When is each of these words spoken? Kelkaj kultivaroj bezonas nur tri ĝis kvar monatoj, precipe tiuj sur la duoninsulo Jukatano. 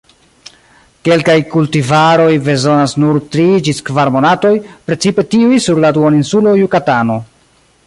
Kelkaj 1.07 1.35
kultivaroj 1.51 2.31
bezonas 2.47 2.95
nur 3.03 3.21
tri 3.35 3.45
ĝis 3.69 3.83
kvar 3.91 4.13
monatoj, 4.17 4.53
precipe 4.89 5.29
tiuj 5.35 5.63
sur 5.67 5.85
la 5.85 5.95
duoninsulo 5.99 6.57
Jukatano. 6.65 7.23